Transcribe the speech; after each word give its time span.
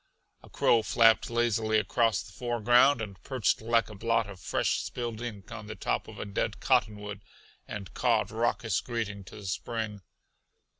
A 0.41 0.49
crow 0.49 0.81
flapped 0.81 1.29
lazily 1.29 1.77
across 1.77 2.23
the 2.23 2.31
foreground 2.31 3.01
and 3.03 3.21
perched 3.21 3.61
like 3.61 3.87
a 3.87 3.93
blot 3.93 4.27
of 4.27 4.39
fresh 4.39 4.81
spilled 4.81 5.21
ink 5.21 5.51
on 5.51 5.67
the 5.67 5.75
top 5.75 6.07
of 6.07 6.17
a 6.17 6.25
dead 6.25 6.59
cottonwood 6.59 7.21
and 7.67 7.93
cawed 7.93 8.31
raucous 8.31 8.81
greeting 8.81 9.23
to 9.25 9.35
the 9.35 9.45
spring. 9.45 10.01